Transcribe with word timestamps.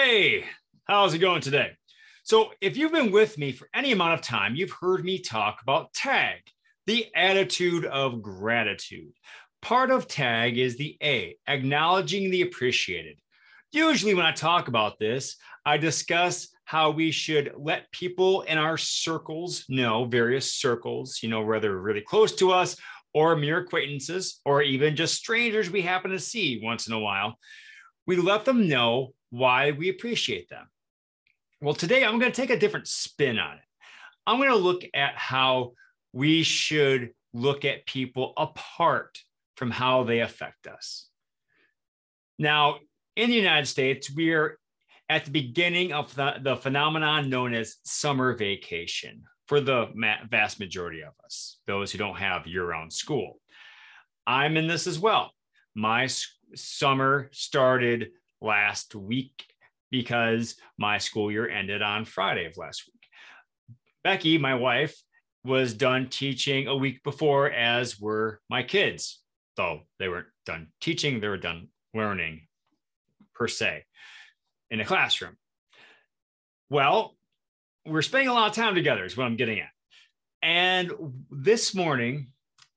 Hey, 0.00 0.44
how's 0.84 1.12
it 1.12 1.18
going 1.18 1.40
today? 1.40 1.72
So, 2.22 2.52
if 2.60 2.76
you've 2.76 2.92
been 2.92 3.10
with 3.10 3.36
me 3.36 3.50
for 3.50 3.68
any 3.74 3.90
amount 3.90 4.14
of 4.14 4.20
time, 4.20 4.54
you've 4.54 4.70
heard 4.80 5.04
me 5.04 5.18
talk 5.18 5.58
about 5.60 5.92
TAG, 5.92 6.38
the 6.86 7.08
attitude 7.16 7.84
of 7.84 8.22
gratitude. 8.22 9.10
Part 9.60 9.90
of 9.90 10.06
TAG 10.06 10.56
is 10.56 10.76
the 10.76 10.96
A, 11.02 11.36
acknowledging 11.48 12.30
the 12.30 12.42
appreciated. 12.42 13.18
Usually, 13.72 14.14
when 14.14 14.24
I 14.24 14.30
talk 14.30 14.68
about 14.68 15.00
this, 15.00 15.34
I 15.66 15.78
discuss 15.78 16.46
how 16.64 16.92
we 16.92 17.10
should 17.10 17.54
let 17.56 17.90
people 17.90 18.42
in 18.42 18.56
our 18.56 18.78
circles 18.78 19.64
know, 19.68 20.04
various 20.04 20.52
circles, 20.52 21.18
you 21.24 21.28
know, 21.28 21.42
whether 21.42 21.76
really 21.76 22.02
close 22.02 22.36
to 22.36 22.52
us 22.52 22.76
or 23.14 23.34
mere 23.34 23.62
acquaintances, 23.62 24.40
or 24.44 24.62
even 24.62 24.94
just 24.94 25.16
strangers 25.16 25.70
we 25.70 25.82
happen 25.82 26.12
to 26.12 26.20
see 26.20 26.60
once 26.62 26.86
in 26.86 26.92
a 26.92 27.00
while. 27.00 27.36
We 28.08 28.16
let 28.16 28.46
them 28.46 28.68
know 28.68 29.12
why 29.28 29.72
we 29.72 29.90
appreciate 29.90 30.48
them. 30.48 30.66
Well, 31.60 31.74
today 31.74 32.06
I'm 32.06 32.18
going 32.18 32.32
to 32.32 32.40
take 32.40 32.48
a 32.48 32.58
different 32.58 32.88
spin 32.88 33.38
on 33.38 33.58
it. 33.58 33.64
I'm 34.26 34.38
going 34.38 34.48
to 34.48 34.56
look 34.56 34.82
at 34.94 35.12
how 35.14 35.72
we 36.14 36.42
should 36.42 37.10
look 37.34 37.66
at 37.66 37.84
people 37.84 38.32
apart 38.38 39.18
from 39.58 39.70
how 39.70 40.04
they 40.04 40.20
affect 40.20 40.66
us. 40.66 41.10
Now, 42.38 42.78
in 43.14 43.28
the 43.28 43.36
United 43.36 43.66
States, 43.66 44.10
we 44.10 44.32
are 44.32 44.58
at 45.10 45.26
the 45.26 45.30
beginning 45.30 45.92
of 45.92 46.14
the, 46.14 46.36
the 46.40 46.56
phenomenon 46.56 47.28
known 47.28 47.52
as 47.52 47.76
summer 47.82 48.34
vacation 48.34 49.24
for 49.48 49.60
the 49.60 49.88
vast 50.30 50.60
majority 50.60 51.02
of 51.02 51.12
us, 51.26 51.58
those 51.66 51.92
who 51.92 51.98
don't 51.98 52.16
have 52.16 52.46
year 52.46 52.64
round 52.64 52.90
school. 52.90 53.38
I'm 54.26 54.56
in 54.56 54.66
this 54.66 54.86
as 54.86 54.98
well. 54.98 55.30
My 55.74 56.08
summer 56.54 57.28
started 57.32 58.10
last 58.40 58.94
week 58.94 59.46
because 59.90 60.56
my 60.78 60.98
school 60.98 61.30
year 61.30 61.48
ended 61.48 61.82
on 61.82 62.04
Friday 62.04 62.46
of 62.46 62.56
last 62.56 62.84
week. 62.86 63.76
Becky, 64.04 64.38
my 64.38 64.54
wife, 64.54 64.96
was 65.44 65.74
done 65.74 66.08
teaching 66.08 66.66
a 66.66 66.76
week 66.76 67.02
before, 67.02 67.50
as 67.50 67.98
were 67.98 68.40
my 68.50 68.62
kids, 68.62 69.22
though 69.56 69.80
they 69.98 70.08
weren't 70.08 70.26
done 70.44 70.68
teaching, 70.80 71.20
they 71.20 71.28
were 71.28 71.36
done 71.36 71.68
learning 71.94 72.46
per 73.34 73.48
se 73.48 73.84
in 74.70 74.80
a 74.80 74.84
classroom. 74.84 75.36
Well, 76.70 77.16
we're 77.86 78.02
spending 78.02 78.28
a 78.28 78.34
lot 78.34 78.50
of 78.50 78.54
time 78.54 78.74
together, 78.74 79.04
is 79.04 79.16
what 79.16 79.24
I'm 79.24 79.36
getting 79.36 79.60
at. 79.60 79.70
And 80.42 80.92
this 81.30 81.74
morning, 81.74 82.28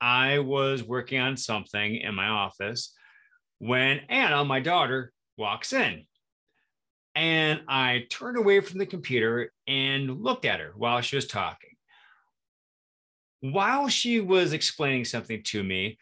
I 0.00 0.40
was 0.40 0.82
working 0.82 1.20
on 1.20 1.36
something 1.36 1.96
in 1.96 2.14
my 2.14 2.28
office 2.28 2.94
when 3.58 4.00
Anna, 4.08 4.44
my 4.44 4.60
daughter, 4.60 5.12
walks 5.36 5.72
in. 5.72 6.04
And 7.14 7.62
I 7.68 8.06
turned 8.10 8.38
away 8.38 8.60
from 8.60 8.78
the 8.78 8.86
computer 8.86 9.52
and 9.66 10.22
looked 10.22 10.44
at 10.44 10.60
her 10.60 10.72
while 10.76 11.00
she 11.00 11.16
was 11.16 11.26
talking. 11.26 11.70
While 13.40 13.88
she 13.88 14.20
was 14.20 14.52
explaining 14.52 15.04
something 15.04 15.42
to 15.44 15.62
me, 15.62 15.98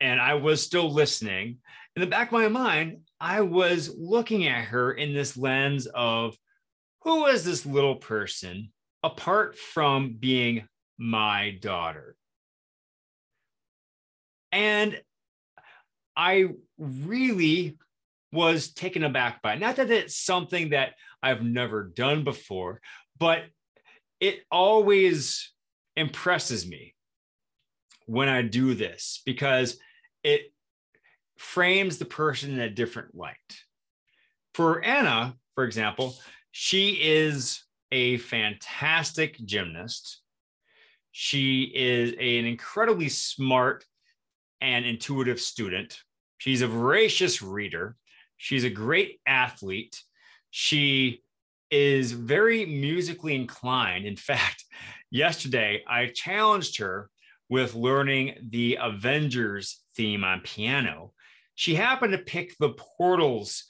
and 0.00 0.20
I 0.20 0.34
was 0.34 0.62
still 0.62 0.90
listening, 0.90 1.58
in 1.96 2.00
the 2.00 2.06
back 2.06 2.28
of 2.28 2.32
my 2.32 2.48
mind, 2.48 3.00
I 3.20 3.42
was 3.42 3.94
looking 3.98 4.46
at 4.46 4.64
her 4.64 4.92
in 4.92 5.12
this 5.12 5.36
lens 5.36 5.86
of 5.86 6.36
who 7.02 7.26
is 7.26 7.44
this 7.44 7.66
little 7.66 7.96
person 7.96 8.72
apart 9.02 9.58
from 9.58 10.16
being 10.18 10.66
my 10.98 11.58
daughter? 11.60 12.16
And 14.52 15.00
I 16.16 16.48
really 16.78 17.78
was 18.32 18.72
taken 18.72 19.04
aback 19.04 19.42
by. 19.42 19.56
Not 19.56 19.76
that 19.76 19.90
it's 19.90 20.16
something 20.16 20.70
that 20.70 20.94
I've 21.22 21.42
never 21.42 21.84
done 21.84 22.24
before, 22.24 22.80
but 23.18 23.44
it 24.20 24.40
always 24.50 25.52
impresses 25.96 26.66
me 26.66 26.94
when 28.06 28.28
I 28.28 28.42
do 28.42 28.74
this 28.74 29.22
because 29.24 29.78
it 30.22 30.52
frames 31.38 31.98
the 31.98 32.04
person 32.04 32.52
in 32.52 32.60
a 32.60 32.70
different 32.70 33.14
light. 33.14 33.36
For 34.54 34.82
Anna, 34.82 35.36
for 35.54 35.64
example, 35.64 36.16
she 36.52 36.98
is 37.02 37.64
a 37.92 38.18
fantastic 38.18 39.36
gymnast. 39.44 40.20
She 41.12 41.72
is 41.74 42.12
an 42.12 42.46
incredibly 42.46 43.08
smart 43.08 43.84
and 44.60 44.84
intuitive 44.84 45.40
student. 45.40 45.98
She's 46.40 46.62
a 46.62 46.66
voracious 46.66 47.42
reader. 47.42 47.96
She's 48.38 48.64
a 48.64 48.70
great 48.70 49.20
athlete. 49.26 50.00
She 50.50 51.22
is 51.70 52.12
very 52.12 52.64
musically 52.64 53.34
inclined. 53.34 54.06
In 54.06 54.16
fact, 54.30 54.64
yesterday 55.10 55.84
I 55.86 56.06
challenged 56.06 56.78
her 56.78 57.10
with 57.50 57.74
learning 57.74 58.48
the 58.48 58.78
Avengers 58.80 59.82
theme 59.94 60.24
on 60.24 60.40
piano. 60.40 61.12
She 61.56 61.74
happened 61.74 62.12
to 62.12 62.18
pick 62.18 62.56
the 62.56 62.70
Portals 62.70 63.66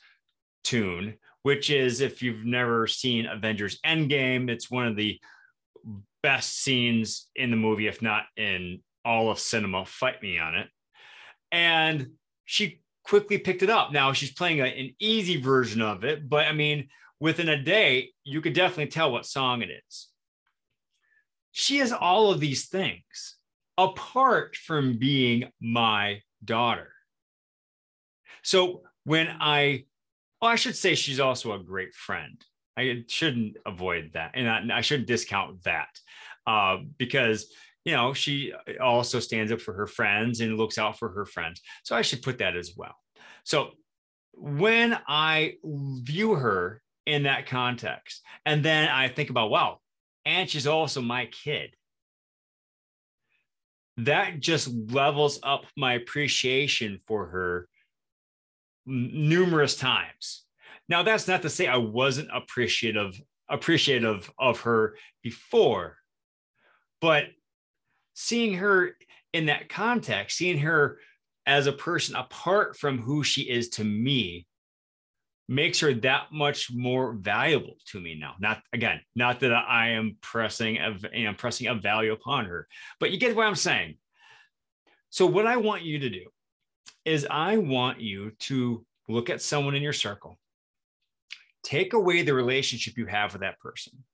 tune, 0.62 1.16
which 1.42 1.70
is 1.70 2.00
if 2.00 2.22
you've 2.22 2.44
never 2.44 2.86
seen 2.86 3.26
Avengers 3.26 3.80
Endgame, 3.84 4.48
it's 4.48 4.70
one 4.70 4.86
of 4.86 4.94
the 4.94 5.18
best 6.22 6.62
scenes 6.62 7.28
in 7.34 7.50
the 7.50 7.56
movie, 7.56 7.88
if 7.88 8.00
not 8.00 8.26
in 8.36 8.80
all 9.04 9.28
of 9.28 9.40
cinema. 9.40 9.84
Fight 9.86 10.22
me 10.22 10.38
on 10.38 10.54
it. 10.54 10.68
And 11.50 12.10
she 12.50 12.80
quickly 13.04 13.38
picked 13.38 13.62
it 13.62 13.70
up. 13.70 13.92
Now 13.92 14.12
she's 14.12 14.32
playing 14.32 14.58
a, 14.58 14.64
an 14.64 14.92
easy 14.98 15.40
version 15.40 15.80
of 15.80 16.02
it, 16.02 16.28
but 16.28 16.48
I 16.48 16.52
mean, 16.52 16.88
within 17.20 17.48
a 17.48 17.62
day, 17.62 18.10
you 18.24 18.40
could 18.40 18.54
definitely 18.54 18.88
tell 18.88 19.12
what 19.12 19.24
song 19.24 19.62
it 19.62 19.70
is. 19.70 20.08
She 21.52 21.78
has 21.78 21.92
all 21.92 22.32
of 22.32 22.40
these 22.40 22.66
things 22.66 23.36
apart 23.78 24.56
from 24.56 24.98
being 24.98 25.44
my 25.60 26.22
daughter. 26.44 26.90
So 28.42 28.82
when 29.04 29.28
I 29.28 29.84
well, 30.42 30.50
I 30.50 30.56
should 30.56 30.74
say 30.74 30.96
she's 30.96 31.20
also 31.20 31.52
a 31.52 31.62
great 31.62 31.94
friend. 31.94 32.44
I 32.76 33.04
shouldn't 33.06 33.58
avoid 33.64 34.10
that, 34.14 34.32
and 34.34 34.72
I, 34.72 34.78
I 34.78 34.80
shouldn't 34.80 35.06
discount 35.06 35.62
that 35.64 35.90
uh, 36.48 36.78
because 36.98 37.46
you 37.90 37.96
know 37.96 38.14
she 38.14 38.52
uh, 38.52 38.82
also 38.82 39.18
stands 39.18 39.50
up 39.50 39.60
for 39.60 39.74
her 39.74 39.88
friends 39.88 40.40
and 40.40 40.56
looks 40.56 40.78
out 40.78 40.96
for 40.96 41.08
her 41.08 41.26
friends. 41.26 41.60
So 41.82 41.96
I 41.96 42.02
should 42.02 42.22
put 42.22 42.38
that 42.38 42.56
as 42.56 42.74
well. 42.76 42.94
So 43.42 43.70
when 44.32 44.96
I 45.08 45.54
view 45.64 46.34
her 46.34 46.82
in 47.04 47.24
that 47.24 47.48
context, 47.48 48.22
and 48.46 48.64
then 48.64 48.88
I 48.88 49.08
think 49.08 49.30
about, 49.30 49.50
wow, 49.50 49.78
and 50.24 50.48
she's 50.48 50.68
also 50.68 51.00
my 51.00 51.26
kid. 51.26 51.74
That 53.96 54.38
just 54.38 54.68
levels 54.92 55.40
up 55.42 55.64
my 55.76 55.94
appreciation 55.94 57.00
for 57.08 57.26
her 57.26 57.68
numerous 58.86 59.74
times. 59.74 60.44
Now, 60.88 61.02
that's 61.02 61.26
not 61.26 61.42
to 61.42 61.50
say 61.50 61.66
I 61.66 61.76
wasn't 61.76 62.28
appreciative 62.32 63.20
appreciative 63.48 64.30
of 64.38 64.60
her 64.60 64.94
before, 65.24 65.96
but 67.00 67.24
seeing 68.20 68.54
her 68.54 68.96
in 69.32 69.46
that 69.46 69.68
context, 69.70 70.36
seeing 70.36 70.58
her 70.58 70.98
as 71.46 71.66
a 71.66 71.72
person 71.72 72.14
apart 72.14 72.76
from 72.76 72.98
who 72.98 73.24
she 73.24 73.42
is 73.42 73.70
to 73.70 73.84
me 73.84 74.46
makes 75.48 75.80
her 75.80 75.94
that 75.94 76.26
much 76.30 76.70
more 76.70 77.14
valuable 77.14 77.74
to 77.86 77.98
me 77.98 78.14
now. 78.14 78.34
Not 78.38 78.62
again, 78.72 79.00
not 79.16 79.40
that 79.40 79.52
I 79.52 79.90
am 79.90 80.18
pressing 80.20 80.76
a 80.76 80.96
you 81.14 81.24
know, 81.24 81.34
pressing 81.34 81.66
a 81.68 81.74
value 81.74 82.12
upon 82.12 82.44
her, 82.44 82.68
but 83.00 83.10
you 83.10 83.18
get 83.18 83.34
what 83.34 83.46
I'm 83.46 83.54
saying. 83.54 83.96
So 85.08 85.26
what 85.26 85.46
I 85.46 85.56
want 85.56 85.82
you 85.82 85.98
to 86.00 86.10
do 86.10 86.26
is 87.04 87.26
I 87.28 87.56
want 87.56 88.00
you 88.00 88.32
to 88.40 88.84
look 89.08 89.30
at 89.30 89.42
someone 89.42 89.74
in 89.74 89.82
your 89.82 89.94
circle, 89.94 90.38
take 91.64 91.94
away 91.94 92.22
the 92.22 92.34
relationship 92.34 92.98
you 92.98 93.06
have 93.06 93.32
with 93.32 93.40
that 93.40 93.58
person, 93.58 94.04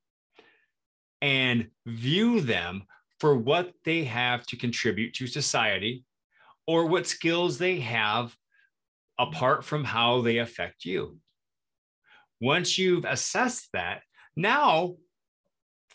and 1.21 1.69
view 1.85 2.41
them 2.41 2.85
for 3.21 3.37
what 3.37 3.73
they 3.85 4.05
have 4.05 4.47
to 4.47 4.57
contribute 4.57 5.15
to 5.15 5.27
society 5.27 6.05
or 6.67 6.87
what 6.87 7.07
skills 7.07 7.59
they 7.59 7.81
have 7.81 8.35
apart 9.19 9.65
from 9.65 9.85
how 9.85 10.21
they 10.21 10.39
affect 10.39 10.85
you. 10.85 11.19
Once 12.41 12.77
you've 12.77 13.05
assessed 13.07 13.69
that, 13.73 14.03
now 14.37 14.97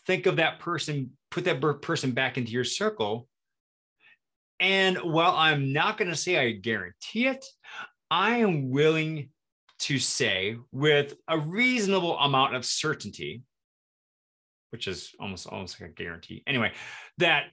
think 0.06 0.26
of 0.26 0.36
that 0.36 0.58
person, 0.58 1.10
put 1.30 1.44
that 1.44 1.60
person 1.80 2.10
back 2.10 2.36
into 2.36 2.50
your 2.50 2.64
circle 2.64 3.28
and 4.62 4.96
while 4.98 5.34
I'm 5.36 5.72
not 5.72 5.98
going 5.98 6.08
to 6.08 6.16
say 6.16 6.38
I 6.38 6.52
guarantee 6.52 7.26
it, 7.26 7.44
I 8.12 8.36
am 8.36 8.70
willing 8.70 9.30
to 9.80 9.98
say 9.98 10.56
with 10.70 11.16
a 11.26 11.36
reasonable 11.36 12.16
amount 12.20 12.54
of 12.54 12.64
certainty, 12.64 13.42
which 14.72 14.88
is 14.88 15.14
almost 15.20 15.46
almost 15.46 15.80
like 15.80 15.90
a 15.90 15.92
guarantee. 15.92 16.42
Anyway, 16.46 16.72
that 17.18 17.44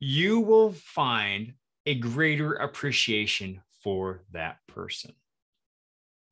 you 0.00 0.40
will 0.40 0.72
find 0.72 1.54
a 1.86 1.94
greater 1.94 2.54
appreciation 2.54 3.62
for 3.82 4.24
that 4.32 4.58
person. 4.66 5.12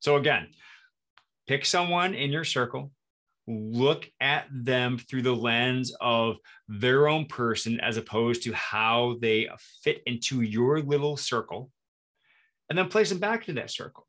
So 0.01 0.17
again, 0.17 0.49
pick 1.47 1.65
someone 1.65 2.15
in 2.15 2.31
your 2.31 2.45
circle, 2.45 2.91
look 3.47 4.11
at 4.21 4.47
them 4.53 4.99
through 4.99 5.23
the 5.23 5.35
lens 5.35 5.95
of 6.01 6.37
their 6.69 7.09
own 7.09 7.27
person 7.27 7.81
as 7.81 7.97
opposed 7.97 8.43
to 8.43 8.53
how 8.53 9.17
they 9.21 9.49
fit 9.83 10.03
into 10.07 10.43
your 10.43 10.81
little 10.81 11.17
circle, 11.17 11.71
and 12.69 12.77
then 12.77 12.89
place 12.89 13.09
them 13.11 13.19
back 13.19 13.45
to 13.47 13.53
that 13.55 13.71
circle. 13.71 14.07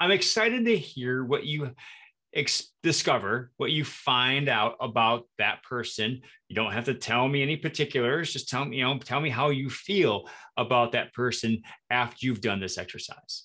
I'm 0.00 0.10
excited 0.10 0.64
to 0.66 0.76
hear 0.76 1.24
what 1.24 1.46
you 1.46 1.72
ex- 2.34 2.72
discover, 2.82 3.50
what 3.56 3.70
you 3.70 3.84
find 3.84 4.48
out 4.48 4.76
about 4.80 5.24
that 5.38 5.62
person. 5.62 6.20
You 6.48 6.56
don't 6.56 6.72
have 6.72 6.86
to 6.86 6.94
tell 6.94 7.28
me 7.28 7.42
any 7.42 7.56
particulars. 7.56 8.32
Just 8.32 8.48
tell 8.48 8.64
me, 8.64 8.78
you 8.78 8.84
know, 8.84 8.98
tell 8.98 9.20
me 9.20 9.30
how 9.30 9.50
you 9.50 9.70
feel 9.70 10.28
about 10.56 10.92
that 10.92 11.14
person 11.14 11.62
after 11.90 12.26
you've 12.26 12.40
done 12.40 12.60
this 12.60 12.78
exercise. 12.78 13.44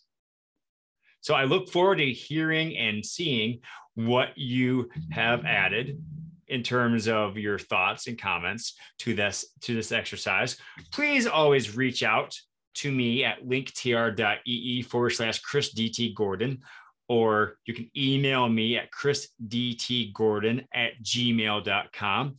So 1.22 1.34
I 1.34 1.44
look 1.44 1.70
forward 1.70 1.98
to 1.98 2.12
hearing 2.12 2.78
and 2.78 3.06
seeing 3.06 3.60
what 3.96 4.38
you 4.38 4.90
have 5.12 5.46
added 5.46 6.02
in 6.48 6.64
terms 6.64 7.08
of 7.08 7.38
your 7.38 7.60
thoughts 7.60 8.08
and 8.08 8.20
comments 8.20 8.76
to 9.00 9.14
this 9.14 9.46
to 9.62 9.76
this 9.76 9.92
exercise. 9.92 10.58
Please 10.92 11.28
always 11.28 11.76
reach 11.76 12.04
out 12.04 12.36
to 12.76 12.92
me 12.92 13.24
at 13.24 13.46
linktr.ee 13.46 14.82
forward 14.84 15.10
slash 15.10 15.40
Chris 15.40 15.74
DT 15.74 16.16
Gordon, 16.16 16.60
or 17.10 17.58
you 17.66 17.74
can 17.74 17.90
email 17.98 18.48
me 18.48 18.78
at 18.78 18.92
chrisdtgordon 18.92 20.66
at 20.74 20.92
gmail.com. 21.04 22.38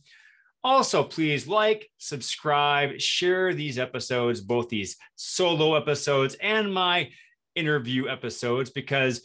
Also, 0.63 1.03
please 1.03 1.47
like, 1.47 1.89
subscribe, 1.97 2.99
share 2.99 3.53
these 3.53 3.77
episodes, 3.77 4.41
both 4.41 4.69
these 4.69 4.95
solo 5.15 5.75
episodes 5.75 6.35
and 6.41 6.73
my 6.73 7.09
interview 7.55 8.07
episodes, 8.07 8.69
because 8.69 9.21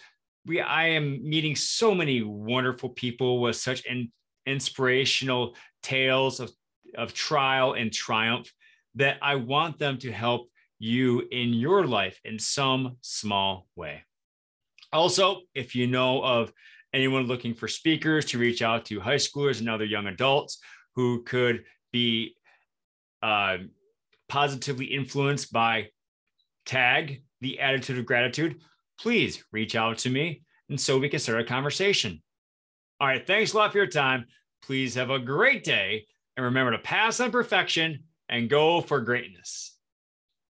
we 0.46 0.60
I 0.60 0.88
am 0.88 1.28
meeting 1.28 1.54
so 1.54 1.94
many 1.94 2.22
wonderful 2.22 2.88
people 2.88 3.40
with 3.40 3.56
such 3.56 3.84
in, 3.84 4.10
inspirational 4.46 5.54
tales 5.82 6.40
of, 6.40 6.50
of 6.96 7.12
trial 7.12 7.75
and 7.75 7.92
triumph 7.92 8.50
that 8.94 9.19
I 9.20 9.37
want 9.37 9.78
them 9.78 9.99
to 9.99 10.12
help 10.12 10.49
you 10.78 11.26
in 11.31 11.52
your 11.52 11.87
life 11.87 12.19
in 12.25 12.38
some 12.38 12.96
small 13.02 13.66
way. 13.76 14.02
Also, 14.96 15.43
if 15.54 15.75
you 15.75 15.87
know 15.87 16.22
of 16.22 16.50
anyone 16.94 17.25
looking 17.25 17.52
for 17.52 17.69
speakers 17.69 18.25
to 18.25 18.38
reach 18.38 18.62
out 18.62 18.87
to 18.87 18.98
high 18.98 19.16
schoolers 19.16 19.60
and 19.60 19.69
other 19.69 19.84
young 19.84 20.06
adults 20.06 20.58
who 20.94 21.22
could 21.25 21.64
be 21.93 22.34
uh, 23.22 23.58
positively 24.31 24.87
influenced 24.87 25.52
by 25.52 25.88
tag 26.64 27.22
the 27.43 27.60
attitude 27.60 27.98
of 27.98 28.06
gratitude, 28.06 28.56
please 28.98 29.44
reach 29.52 29.76
out 29.76 29.98
to 29.98 30.08
me 30.08 30.40
and 30.70 30.81
so 30.81 30.96
we 30.99 31.10
can 31.10 31.20
start 31.20 31.42
a 31.42 31.44
conversation. 31.44 32.22
All 32.99 33.06
right, 33.06 33.26
thanks 33.26 33.52
a 33.52 33.58
lot 33.58 33.72
for 33.72 33.78
your 33.78 33.87
time. 33.87 34.25
Please 34.62 34.94
have 34.94 35.10
a 35.10 35.19
great 35.19 35.62
day 35.62 36.06
and 36.38 36.44
remember 36.46 36.72
to 36.72 36.78
pass 36.78 37.20
on 37.20 37.31
perfection 37.31 38.04
and 38.31 38.49
go 38.49 38.81
for 38.81 39.02
greatness. 39.02 39.75